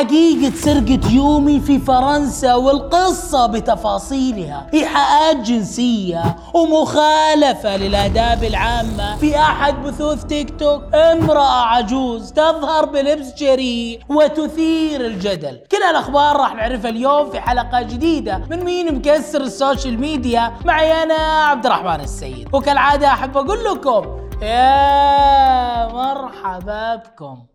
[0.00, 4.66] حقيقة سرقة يومي في فرنسا والقصة بتفاصيلها.
[4.74, 9.16] إيحاءات جنسية ومخالفة للآداب العامة.
[9.16, 15.60] في أحد بثوث تيك توك امرأة عجوز تظهر بلبس جريء وتثير الجدل.
[15.70, 21.02] كل الأخبار راح نعرفها اليوم في حلقة جديدة من مين مكسر ال social media معي
[21.02, 22.48] أنا عبد الرحمن السيد.
[22.54, 24.06] وكالعادة أحب أقول لكم
[24.42, 27.49] يا مرحبا بكم.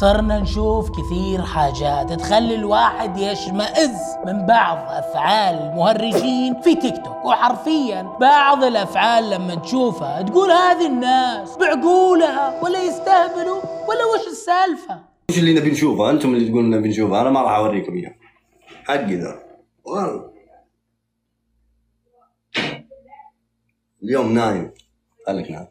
[0.00, 3.96] صرنا نشوف كثير حاجات تخلي الواحد يشمئز
[4.26, 7.24] من بعض أفعال المهرجين في تيك توك.
[7.24, 15.38] وحرفيا بعض الأفعال لما تشوفها تقول هذه الناس بعقولها ولا يستهبلوا ولا وش السالفة؟ وش
[15.38, 17.20] اللي نبي نشوفه؟ أنتم اللي تقولون نبي نشوفه.
[17.20, 18.14] أنا ما راح أوريكم إياه.
[18.84, 19.42] حقي ذا.
[24.02, 24.70] اليوم نايم.
[25.26, 25.66] خليك نايم.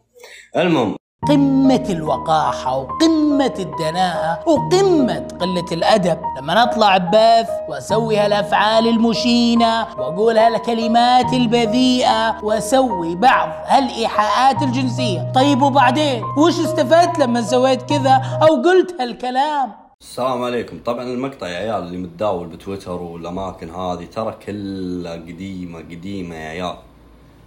[0.55, 0.95] المهم
[1.29, 6.17] قمة الوقاحة وقمة الدناءة وقمة قلة الأدب.
[6.37, 15.31] لما نطلع ببث وأسوي هالأفعال المشينة وأقول هالكلمات البذيئة وأسوي بعض هالإيحاءات الجنسية.
[15.35, 20.79] طيب وبعدين؟ وش استفدت لما سويت كذا أو قلت هالكلام؟ السلام عليكم.
[20.85, 26.75] طبعا المقطع يا عيال اللي متداول بتويتر والأماكن هذه ترى كلها قديمة قديمة يا عيال.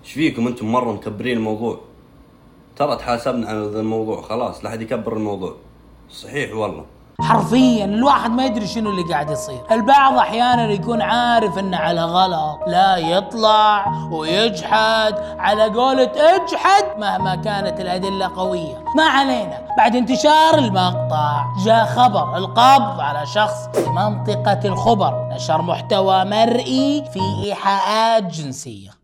[0.04, 1.87] إيش فيكم أنتم مرة مكبرين الموضوع؟
[2.78, 5.52] ترى تحاسبنا على هذا الموضوع خلاص لا حد يكبر الموضوع.
[6.10, 6.84] صحيح والله.
[7.20, 9.60] حرفيا الواحد ما يدري شنو اللي قاعد يصير.
[9.70, 17.80] البعض أحيانا يكون عارف إنه على غلط لا يطلع ويجحد على قولة اجحد مهما كانت
[17.80, 18.84] الأدلة قوية.
[18.96, 19.60] ما علينا.
[19.78, 27.20] بعد انتشار المقطع جاء خبر القبض على شخص في منطقة الخبر نشر محتوى مرئي في
[27.44, 28.97] إيحاءات جنسية.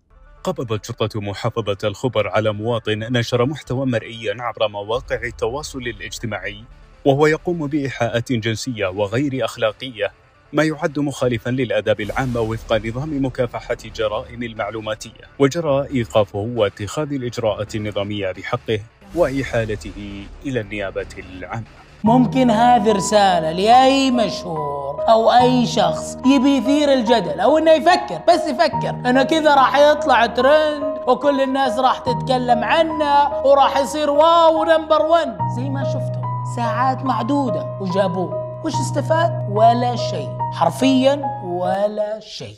[0.44, 6.64] قبضت شرطة محافظة الخبر على مواطن نشر محتوى مرئيا عبر مواقع التواصل الاجتماعي
[7.04, 10.12] وهو يقوم بإيحاءات جنسية وغير أخلاقية
[10.52, 18.33] ما يعد مخالفا للآداب العامة وفق نظام مكافحة الجرائم المعلوماتية وجرى إيقافه واتخاذ الإجراءات النظامية
[18.33, 18.80] بحقه
[19.14, 21.83] وإحالته إلى النيابة العامة.
[22.04, 28.46] ممكن هذه رسالة لأي مشهور أو أي شخص يبي يثير الجدل أو إنه يفكر بس
[28.46, 35.06] يفكر إنه كذا راح يطلع ترند وكل الناس راح تتكلم عنه وراح يصير wow number
[35.06, 35.39] one.
[35.56, 36.22] زي ما شفتوا
[36.56, 38.60] ساعات معدودة وجابوه.
[38.64, 42.56] وش استفاد؟ ولا شيء حرفيا ولا شيء.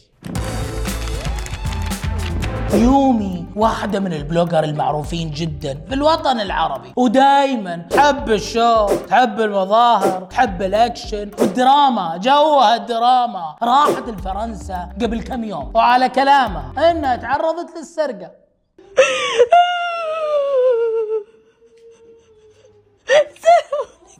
[2.74, 6.92] يومي واحدة من ال blogger المعروفين جدا في الوطن العربي.
[6.96, 12.16] ودايما تحب ال show تحب المظاهر تحب الأكشن والدراما.
[12.16, 15.72] جوها الدراما راحت لفرنسا قبل كم يوم.
[15.74, 18.30] وعلى كلامها إنها تعرضت للسرقة.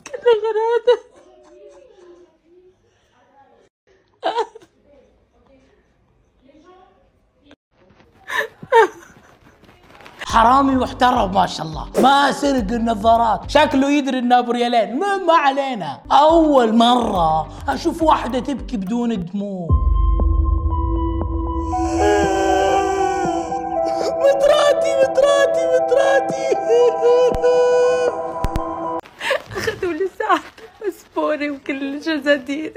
[0.07, 0.41] كل
[10.37, 11.85] حرامي محترم ما شاء الله.
[12.01, 13.49] ما سرق النظارات.
[13.49, 15.99] شكله يدري انها بريالين ما, ما علينا.
[16.11, 19.67] أول مرة أشوف واحدة تبكي بدون دموع.
[24.23, 26.45] متراتي متراتي متراتي.
[29.57, 30.39] أخذوا لي ساعة
[31.51, 32.73] وكل جسدي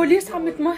[0.00, 0.72] البوليس عم يتم...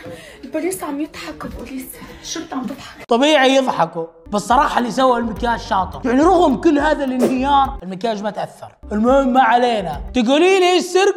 [0.45, 1.87] البوليس عم يضحك البوليس
[2.23, 3.05] الشرطة عم تضحك.
[3.09, 6.01] طبيعي يضحكوا بس صراحة اللي سوى المكياج شاطر.
[6.11, 8.73] يعني رغم كل هذا الانهيار المكياج ما تأثر.
[8.93, 10.01] المهم ما علينا.
[10.15, 11.17] تقولي لي إيش سرق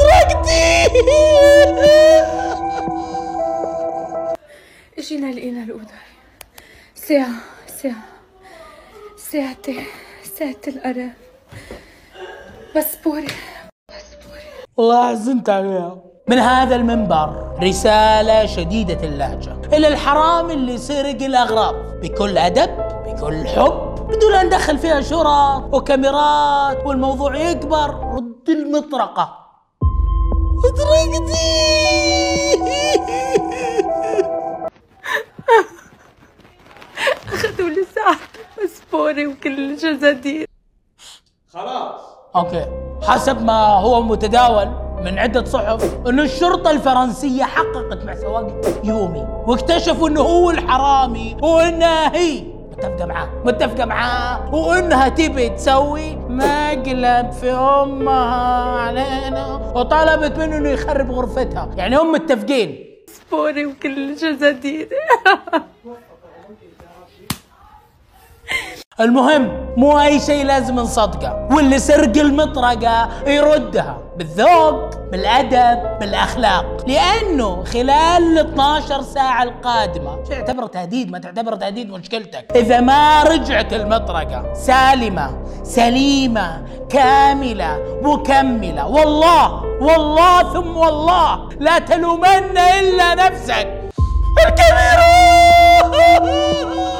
[0.00, 0.86] سرقتي
[4.98, 5.84] إجينا لقينا الأوضة.
[6.94, 7.30] ساعة
[7.82, 8.02] ساعة
[9.16, 9.84] ساعتي
[10.38, 11.10] ساعة القرار
[12.74, 13.26] باسبوري
[13.88, 14.40] باسبوري
[14.76, 16.09] والله حزنت عليها.
[16.30, 19.56] من هذا المنبر رسالة شديدة اللهجة.
[19.72, 21.74] إلى الحرام اللي سرق الأغراض.
[21.74, 22.70] بكل أدب
[23.06, 23.94] بكل حب.
[24.08, 28.14] بدون أن ندخل فيها شرط وكاميرات والموضوع يكبر.
[28.14, 29.36] رد المطرقة.
[30.64, 31.50] مطرقتي
[37.34, 38.16] أخذوا لي ساعة
[38.58, 40.48] باسبوري وكل جسدي.
[42.36, 42.66] أوكي.
[43.02, 44.89] حسب ما هو متداول.
[45.04, 52.16] من عدة صحف انه الشرطة الفرنسية حققت مع سواق يومي واكتشفوا إنه هو الحرامي وإنها
[52.16, 52.42] هي.
[52.72, 54.54] متفقة معاه؟ متفقة معاه.
[54.54, 59.72] وإنها تبي تسوي مقلب في أمها علينا.
[59.74, 61.70] وطلبت منه إنه يخرب غرفتها.
[61.76, 62.84] يعني هم متفقين.
[63.06, 64.88] سبوري وكل جسدي
[69.00, 71.48] المهم مو أي شيء لازم نصدقه.
[71.50, 73.98] واللي سرق المطرقة يردها.
[74.16, 76.84] بالذوق بالأدب بالأخلاق.
[76.86, 82.46] لأنه خلال ال 12 ساعة القادمة تعتبر تهديد ما تعتبر تهديد مشكلتك.
[82.56, 85.30] إذا ما رجعت المطرقة سالمة
[85.62, 88.86] سليمة كاملة مكملة.
[88.86, 93.80] والله والله ثم والله لا تلومن إلا نفسك.
[94.46, 96.00] الكبيرون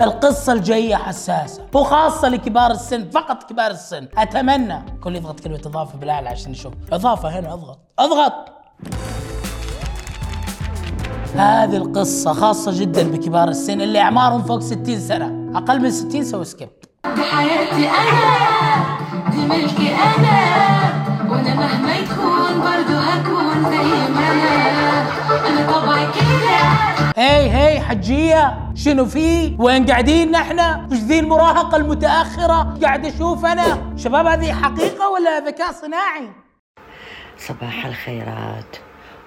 [0.00, 1.62] القصة الجاية حساسة.
[1.74, 4.08] وخاصة لكبار السن فقط كبار السن.
[4.18, 6.72] أتمنى كل يضغط كلمة إضافة بالأعلى عشان نشوف.
[6.92, 7.78] إضافة هنا أضغط.
[7.98, 8.32] أضغط!
[11.34, 15.58] هذه القصة خاصة جدا بكبار السن اللي أعمارهم فوق 60 سنة.
[15.58, 16.68] أقل من 60 سوي سكيب.
[17.16, 18.84] دي حياتي أنا
[19.30, 20.64] دي ملكي أنا
[21.30, 23.78] وأنا مهما يكون برضو هكون زي
[24.12, 24.83] ما أنا
[25.46, 28.58] أنا طبعي كده هي هي حجية.
[28.74, 30.60] شنو في؟ وين قاعدين نحن؟
[30.92, 33.92] وش ذي المراهقة المتأخرة؟ قاعد أشوف أنا.
[33.96, 36.28] شباب هذه حقيقة ولا ذكاء صناعي؟
[37.38, 38.76] صباح الخيرات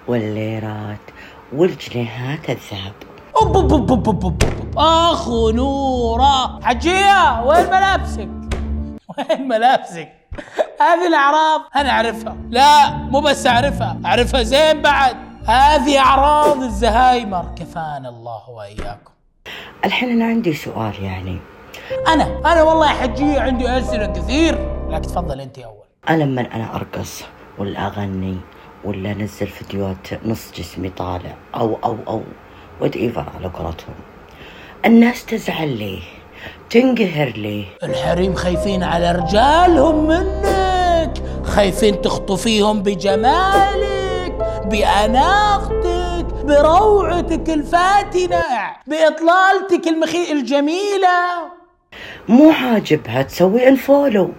[0.08, 1.00] والليرات.
[1.52, 2.92] والجنيهات الذهب.
[4.76, 6.60] أخو نورة.
[6.62, 8.28] حجية وين ملابسك؟
[9.18, 10.12] وين ملابسك؟
[10.80, 11.60] هذه الأعراض.
[11.76, 12.36] أنا أعرفها.
[12.50, 13.98] لا مو بس أعرفها.
[14.06, 15.27] أعرفها زين بعد.
[15.48, 17.44] هذه أعراض الزهايمر.
[17.56, 19.12] كفانا الله وإياكم.
[19.84, 21.38] الحين أنا عندي سؤال يعني.
[22.08, 24.58] أنا أنا والله يا حجيه عندي أسئلة كثير.
[24.90, 25.84] لكن تفضل أنت أول.
[26.08, 27.22] أنا لما أنا أرقص
[27.58, 28.36] ولا أغني
[28.84, 32.22] ولا أنزل فيديوهات نص جسمي طالع أو أو أو
[32.80, 33.94] whatever على قولتهم.
[34.84, 36.02] الناس تزعل ليه؟
[36.70, 43.87] تنقهر ليه؟ الحريم خايفين على رجالهم منك خايفين تخطفيهم بجمالك.
[44.68, 48.44] بأناقتك بروعتك الفاتنة
[48.86, 51.18] بإطلالتك المخي الجميلة.
[52.28, 54.30] مو عاجبها تسوي unfollow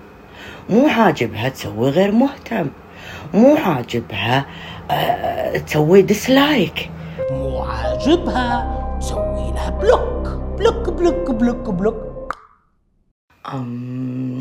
[0.70, 2.70] مو عاجبها تسوي غير مهتم
[3.34, 4.46] مو عاجبها
[4.92, 6.92] آه تسوي dislike
[7.32, 10.28] مو عاجبها تسوي لها block
[10.60, 12.34] block block block block.
[13.54, 14.40] أم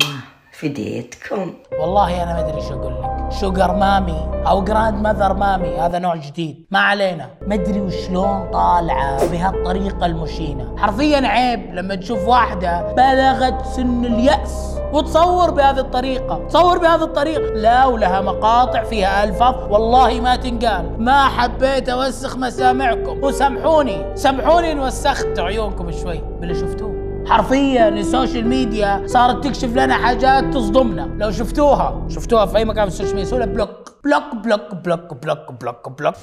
[0.52, 1.55] فديتكم.
[1.81, 3.18] والله أنا ما أدري شو أقول لك.
[3.31, 6.67] sugar mommy أو grandmother mommy هذا نوع جديد.
[6.71, 7.27] ما علينا.
[7.47, 10.77] ما أدري وشلون طالعة بهالطريقة المشينة.
[10.77, 16.47] حرفيا عيب لما تشوف واحدة بلغت سن اليأس وتصور بهذه الطريقة.
[16.49, 17.55] تصور بهذه الطريقة.
[17.55, 21.03] لا ولها مقاطع فيها ألفاظ والله ما تنقال.
[21.03, 23.25] ما حبيت أوسخ مسامعكم.
[23.25, 24.17] وسامحوني.
[24.17, 26.23] سامحوني إن وسخت عيونكم شوي.
[26.41, 26.98] باللي شفتوه.
[27.29, 31.25] حرفيا ال social media صارت تكشف لنا حاجات تصدمنا.
[31.25, 33.99] لو شفتوها شفتوها في أي مكان في ال social media سووا لها block.
[34.05, 36.17] block block block block block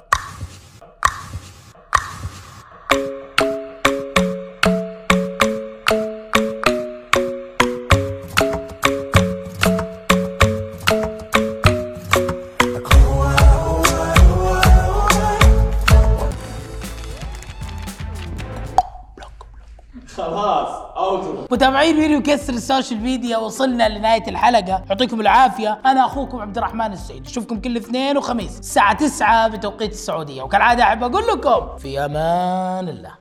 [21.09, 24.83] block متابعين فيديو كسر ال social media وصلنا لنهاية الحلقة.
[24.89, 25.79] يعطيكم العافية.
[25.85, 27.25] أنا أخوكم عبد الرحمن السعيد.
[27.25, 30.41] أشوفكم كل اثنين وخميس الساعة 9 بتوقيت السعودية.
[30.41, 33.11] وكالعادة أحب أقول لكم في أمان الله.